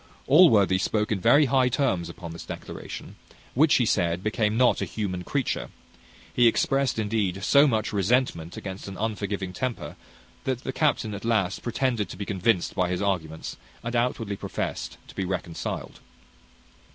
[0.25, 3.17] Allworthy spoke in very high terms upon this declaration,
[3.53, 5.69] which, he said, became not a human creature.
[6.33, 9.95] He expressed, indeed, so much resentment against an unforgiving temper,
[10.43, 14.97] that the captain at last pretended to be convinced by his arguments, and outwardly professed
[15.07, 15.99] to be reconciled.